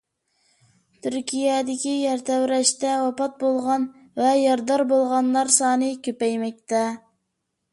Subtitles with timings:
[1.05, 3.85] تۈركىيەدىكى يەر تەۋرەشتە ۋاپات بولغان
[4.23, 6.83] ۋە يارىدار بولغانلار سانى كۆپەيمەكتە.